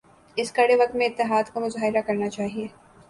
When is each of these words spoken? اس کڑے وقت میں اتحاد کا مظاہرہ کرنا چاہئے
اس 0.37 0.51
کڑے 0.51 0.75
وقت 0.75 0.95
میں 0.95 1.07
اتحاد 1.07 1.53
کا 1.53 1.59
مظاہرہ 1.59 2.01
کرنا 2.07 2.29
چاہئے 2.29 2.67